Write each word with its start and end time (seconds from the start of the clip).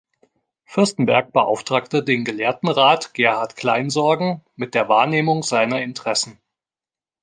Fürstenberg 0.65 1.31
beauftragte 1.31 2.03
den 2.03 2.25
gelehrten 2.25 2.69
Rat 2.69 3.13
Gerhard 3.13 3.55
Kleinsorgen 3.55 4.41
mit 4.55 4.73
der 4.73 4.89
Wahrnehmung 4.89 5.43
seiner 5.43 5.79
Interessen. 5.79 6.39